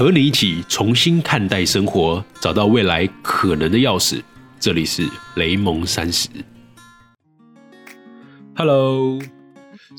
[0.00, 4.22] 和你一起重新看待生活，找到未来可能的钥匙。
[4.58, 5.06] 这里是
[5.36, 6.26] 雷蒙三十。
[8.56, 9.20] Hello，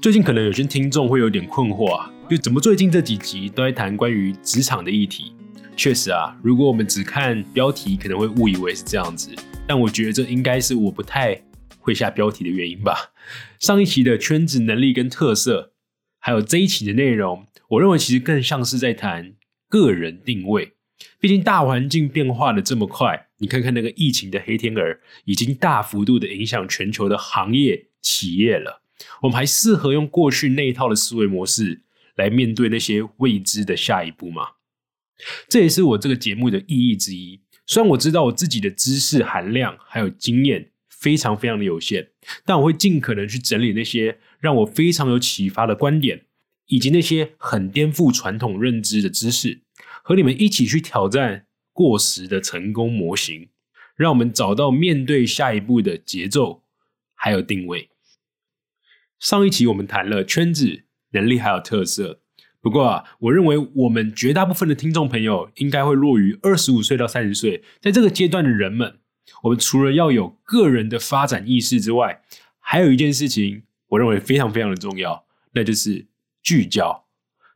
[0.00, 5.34] 最近可能有些听众会有点困惑啊，就怎么最近这几集都在谈关于职场的议题？
[5.76, 9.28] 确实啊，如果我们只看标题，可能会误以为是这样子。
[9.66, 11.38] 但我觉得这应该是我不太
[11.78, 13.12] 会下标题的原因吧。
[13.58, 15.72] 上一期的圈子能力跟特色，
[16.18, 19.34] 还有这一期的内容，我认为其实更像是在谈
[19.70, 20.74] 个人定位。
[21.18, 28.82] 毕竟大环境变化的这么快，你看看那个疫情的黑天鹅，已经大幅度的影响全球的行业企业了。
[29.22, 31.80] 我们还适合用过去那一套的思维模式
[32.16, 34.42] 来面对那些未知的下一步吗？
[35.48, 37.40] 这也是我这个节目的意义之一。
[37.66, 42.08] 虽然我知道我自己的知识含量还有经验非常非常的有限，
[42.44, 46.26] 但我会尽可能去整理那些让我非常有启发的观点，
[46.66, 49.60] 以及那些很颠覆传统认知的知识。
[50.10, 53.48] 和你们一起去挑战过时的成功模型，
[53.94, 56.64] 让我们找到面对下一步的节奏，
[57.14, 57.90] 还有定位。
[59.20, 62.20] 上一期我们谈了圈子、能力还有特色，
[62.60, 68.98] 不过啊，我认为我们绝大部分的听众朋友应该会落于二十五岁到三十岁，在这个阶段的人们，
[69.44, 72.24] 我们除了要有个人的发展意识之外，
[72.58, 76.08] 还有一件事情，我认为非常非常的重要，那就是
[76.42, 77.06] 聚焦。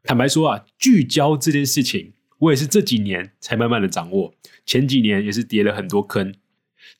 [0.04, 2.13] 坦白说啊，聚焦这件事情。
[2.38, 4.34] 我也是这几年才慢慢的掌握，
[4.66, 6.34] 前几年也是跌了很多坑。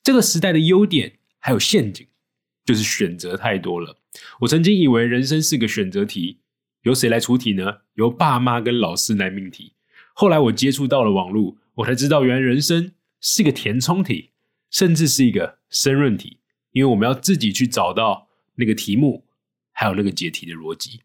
[0.03, 2.07] 这个时代的优点还有陷阱，
[2.65, 3.99] 就是选择太多了。
[4.41, 6.39] 我曾经以为人生是个选择题，
[6.83, 7.79] 由谁来出题呢？
[7.95, 9.73] 由爸妈跟老师来命题。
[10.15, 14.31] 后来我接触到了网络，我才知道原来人生是个填充题，
[14.71, 16.39] 甚至是一个申论题，
[16.73, 19.25] 因为我们要自己去找到那个题目，
[19.73, 21.01] 还有那个解题的逻辑。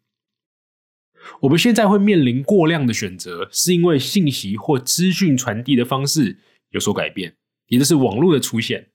[1.42, 6.38] 我们现在会面临过量的选择，是因为信息或资讯传递的方式
[6.72, 7.36] 有所改变，
[7.68, 8.88] 也就是网络的出现。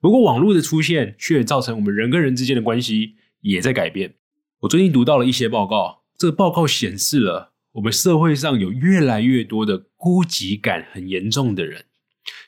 [0.00, 4.14] 不过，网络的出现却造成我们人跟人之间的关系也在改变。
[4.60, 11.84] 我最近读到了一些报告，这个报告显示了我们社会上有越来越多的孤寂感很严重的人。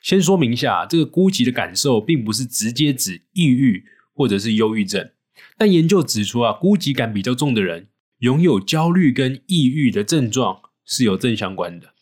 [0.01, 5.09] 先说明一下，这个孤寂的感受并不是直接指抑郁或者是忧郁症，
[5.57, 7.87] 但研究指出啊，孤寂感比较重的人。
[8.23, 11.93] 拥有焦虑跟抑郁的症状是有正相关的。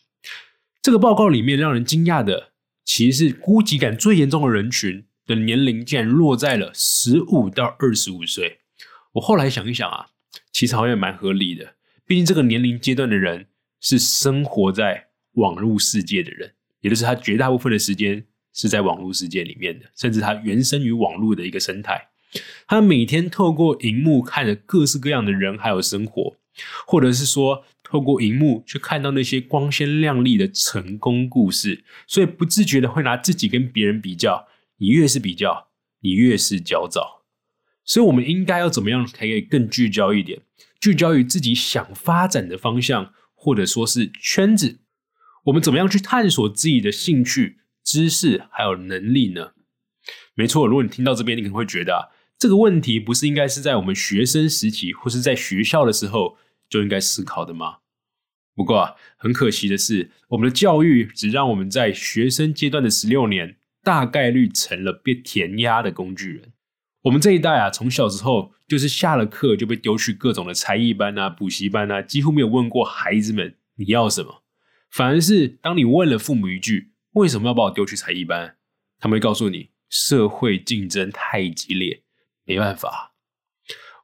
[0.80, 2.52] 这个报告里面让人惊讶的，
[2.84, 8.60] 其实是孤寂感最严重的人群的年龄竟然落在了十五到二十五岁。
[9.14, 10.10] 我后来想一想啊，
[10.52, 11.74] 其实好像也蛮合理的。
[12.06, 13.48] 毕竟这个年龄阶段的人
[13.80, 22.10] 是生活在网络世界的人，也就是他绝大部分的时间是在网络世界里面的，甚至他原生于网络的一个生态。
[22.66, 26.36] 他每天透过荧幕看着各式各样的人，还有生活，
[26.86, 34.48] 或者是说透过荧幕去看到那些光鲜亮丽的成功故事，所以不自觉的会拿自己跟别人比较。
[34.78, 35.68] 你越是比较，
[36.00, 37.24] 你越是焦躁。
[37.84, 40.40] 所以，我们应该要怎么样才可以更聚焦一点？
[40.80, 44.78] 聚焦于自己想发展的方向，或者说是圈子。
[45.44, 49.52] 我们怎么样去探索自己的兴趣、知识还有能力呢？
[50.34, 52.10] 没错，如果你听到这边，你可能会觉得。
[52.42, 56.36] 这个问题不是应该是在我们学生时期或是在学校的时候
[56.68, 57.76] 就应该思考的吗？
[58.56, 66.52] 不过啊，很可惜的是，我们的教育只让我们在学生阶段的十六年，大概率成了被填鸭的工具人。
[67.02, 74.42] 我们这一代啊，从小时候就是下了课就被丢去各种的才艺班啊、补习班啊，几乎没有问过孩子们你要什么。
[74.90, 78.56] 反而是当你问了父母一句“为什么要把我丢去才艺班”，
[78.98, 82.02] 他们会告诉你社会竞争太激烈。
[82.52, 83.12] 没办法，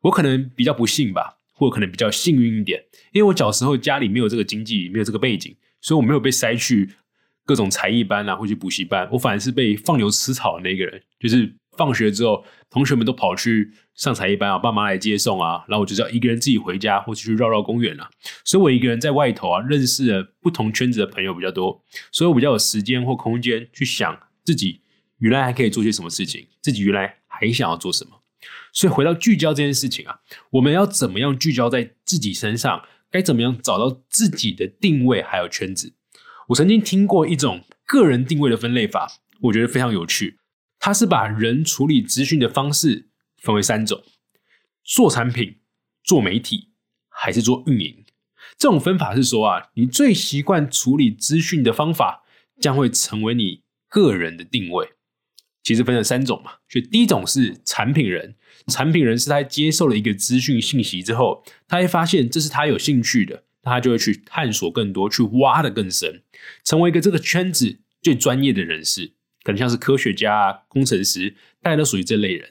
[0.02, 6.90] 我可能比较不幸吧，或可能比较幸运一点，因为我小时候家里没有这个经济，没有这个背景，所以我没有被塞去
[7.44, 9.08] 各种才艺班啊，或去补习班。
[9.12, 18.08] 我反而是被放牛吃草的那个人，就是放学之后，同学们都跑去上才艺班啊，爸妈来接送啊，然后我就要一个人自己回家，或者去绕绕公园啊。
[18.44, 24.80] 所以我一个人在外头啊，认识了不同圈子的朋友比较多，所以我比较有时间或空间去想自己
[25.18, 28.17] 原来还可以做些什么事情，自己原来还想要做什么。
[28.78, 30.20] 所以回到聚焦这件事情啊，
[30.50, 32.84] 我们要怎么样聚焦在自己身上？
[33.10, 35.96] 该怎么样找到自己的定位还有圈子？
[36.50, 39.10] 我曾经听过一种个人定位的分类法，
[39.40, 40.38] 我觉得非常有趣。
[40.78, 43.08] 它是把人处理资讯的方式
[43.38, 44.00] 分为三种：
[44.84, 45.56] 做产品、
[46.04, 46.68] 做媒体，
[47.08, 48.04] 还是做运营。
[48.56, 52.22] 这种分法是说啊，你最习惯处理资讯的方法，
[52.60, 54.92] 将会成为你个人的定位。
[55.68, 58.34] 其实分成三种嘛，所以第一种是产品人，
[58.68, 66.22] 产品人是他接受了一个资讯信息之后，他会发现这是他有兴趣的，他就会去探索更多，去挖的更深，
[66.64, 69.12] 成为一个这个圈子最专业的人士，
[69.42, 72.48] 可能像是科学家、工程师，大家都属于这类人。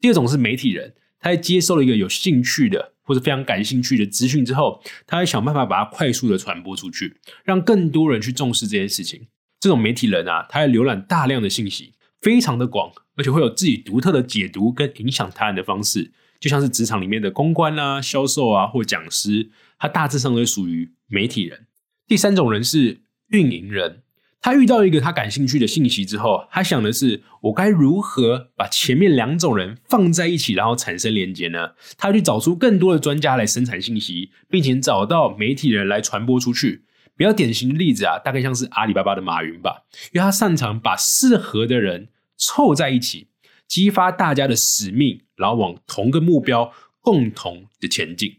[0.00, 9.28] 第二种是媒体人，他在接受了一个有兴趣的或者非常感兴趣的资讯之后，他会想办法把它快速的传播出去，让更多人去重视这件事情。
[9.60, 21.66] 这种媒体人啊，他会浏览大量的信息，非常的广，而且会有自己独特的解读跟影响他人的方式，就像是职场里面的公关啊、销售啊或讲师，他大致上都属于媒体人。
[22.06, 24.02] 第三种人是运营人。
[24.38, 31.70] 他遇到一个他感兴趣的信息之后，他想的是我该如何把前面两种人放在一起，然后产生连接呢？
[31.98, 36.84] 他去找出更多的专家来生产信息，并且找到媒体人来传播出去。
[37.16, 43.28] 比较典型的例子啊，大概像是阿里巴巴的马云吧，因为他擅长把适合的人凑在一起，
[43.66, 48.36] 激发大家的使命，然后往同个目标共同的前进。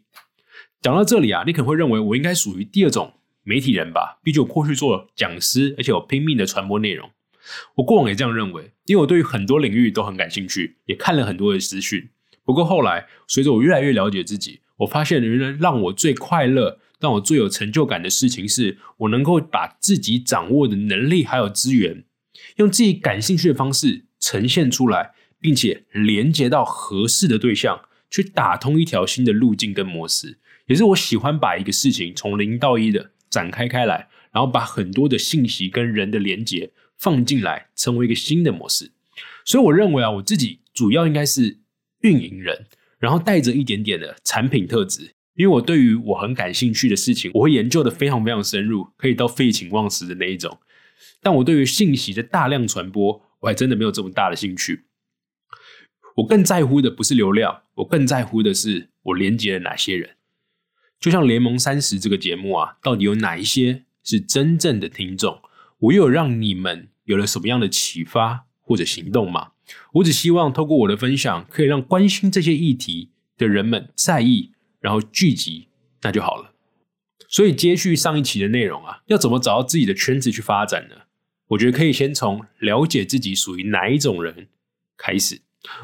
[0.81, 3.13] 讲到这里啊，你可能会认为我应该属于第二种。
[3.49, 7.09] 媒体人吧，毕竟我过去做讲师，而且我拼命的传播内容。
[7.75, 12.09] 我过往也这样认为，因为我对于很多领域都很感兴趣，也看了很多的资讯。
[12.43, 22.05] 不过后来，随着我越来越了解自己，我发现原来让我最快乐、让我最有成就感的事情，是我能够把自己掌握的能力还有资源，
[22.57, 30.39] 用自己感兴趣的方式呈现出来，并且连接到合适的对象，去打通一条新的路径跟模式。
[30.67, 33.11] 也是我喜欢把一个事情从零到一的。
[33.29, 38.93] 展开开来，然后把很多的信息跟人的连接放进来，成为一个新的模式。
[39.43, 41.59] 所以我认为啊，我自己主要应该是
[41.99, 42.65] 运营人，
[42.99, 45.11] 然后带着一点点的产品特质。
[45.37, 50.57] 因为我对于我很感兴趣的事情，我会研究的非常非常深入，可以到废寝忘食的那一种。
[51.21, 54.85] 但我对于信息的大量传播，我还真的没有这么大的兴趣。
[56.15, 60.15] 我更在乎的不是流量，我更在乎的是我连接了哪些人。
[60.99, 65.39] 就像《联盟三十》这个节目啊，到底有哪一些是真正的听众？
[65.77, 69.51] 我又有让你们有了什么样的启发或者行动吗？
[69.93, 75.67] 我只希望透过我的分享，可以让关心这些议题的人们在意，然后聚集，
[76.01, 76.53] 那就好了。
[77.29, 80.95] 所以接续上一期的内容啊，要怎么找到自己的圈子去发展呢？
[81.49, 84.47] 我觉得可以先从了解自己属于哪一种人
[84.97, 85.41] 开始，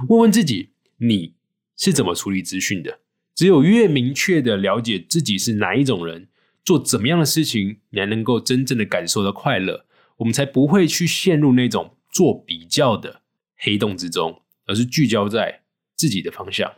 [0.07, 1.35] 问问自己，你
[1.77, 2.99] 是怎么处理资讯的？
[3.35, 6.27] 只有越明确的了解自己是哪一种人，
[6.63, 9.85] 做怎么样的事情，你才能够真正的感受到快乐，
[10.17, 13.21] 我们才不会去陷入那种做比较的
[13.57, 15.63] 黑洞之中，而是聚焦在
[15.95, 16.71] 自己的方向。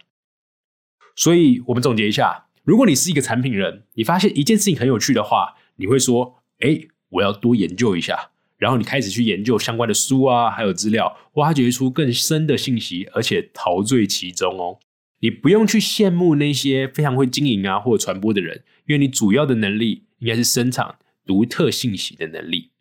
[1.16, 14.80] 所以，我们总结一下：如果你是一个产品人，你发现一件事情很有趣的话，你会说：“哎，我要多研究一下。”然后你开始去研究相关的书啊，还有资料，挖掘出更深的信息，而且陶醉其中哦。
[15.20, 20.96] 你不用去羡慕那些非常会经营啊或传播的人，因为你主要的能力应该是生产
[21.26, 22.72] 独特信息的能力。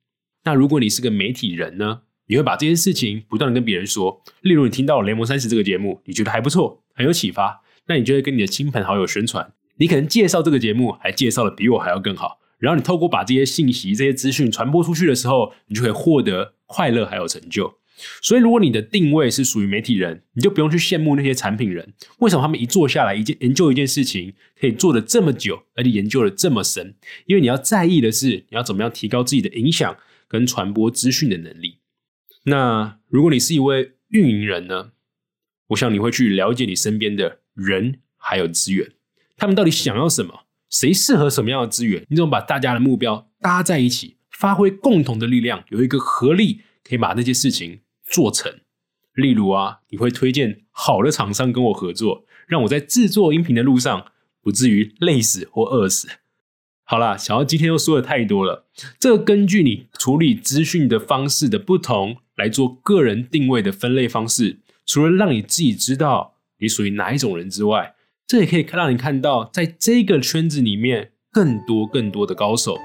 [0.44, 2.02] 那如果你是个媒体人呢？
[2.26, 4.22] 你会把这件事情不断的跟别人说。
[4.40, 9.52] 例如，你听到《雷蒙三十》这个节目，你觉得还不错，很有启发，那你就会跟你的亲朋好友宣传。
[9.76, 12.40] 你可能介绍这个节目，还介绍的比我还要更好。
[12.58, 17.74] 然后你透过把这些信息、这些资讯传播出去的时候，你就可以获得快乐还有成就。
[18.22, 21.92] 所以，如果你的定位是属于媒体人，你就不用去羡慕那些产品人。
[22.18, 26.96] 为什么他们一坐下来，一件研究一件事情，可以做的这么久，而且研究的这么深？
[27.26, 29.96] 因为你要在意的是，你要怎么样提高自己的影响
[30.26, 31.78] 跟传播资讯的能力。
[32.44, 34.92] 那如果你是一位运营人呢？
[35.68, 38.92] 我想你会去了解你身边的人还有资源，
[39.36, 40.40] 他们到底想要什么？
[40.68, 42.04] 谁适合什么样的资源？
[42.08, 47.80] 你怎么把大家的目标搭在一起，发挥共同的力量，有一个合力，可以把那些事情。
[48.06, 48.60] 做成，
[49.14, 56.06] 例如啊，你会推荐好的厂商跟我合作，让我在制作音频的路上不至于累死或饿死。
[56.84, 58.66] 好啦，小奥今天又说的太多了，
[59.00, 66.33] 这个根据你处理资讯的方式的不同来做个人定位的分类方式，除了让你自己知道
[66.64, 67.94] 你属于哪一种人之外，
[68.26, 72.76] 这也可以让你看到在这个圈子里面更多更多的高手。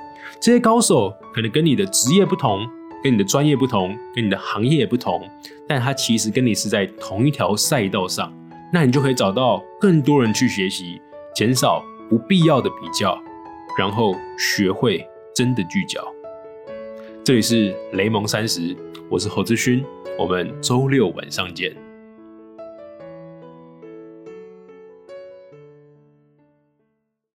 [0.42, 2.68] 这些高手可能跟你的职业不同。
[3.02, 5.22] 跟你的专业不同，跟你的行业也不同，
[5.70, 8.30] 但它其实跟你是在同一条赛道上，
[8.74, 11.00] 那你就可以找到更多人去学习，
[11.34, 13.18] 减少不必要的比较，
[13.78, 16.06] 然后学会真的聚焦。
[17.24, 18.76] 这里是雷蒙三十，
[19.10, 19.82] 我是侯志勋，
[20.18, 21.74] 我们周六晚上见。